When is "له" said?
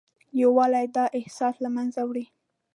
1.63-1.69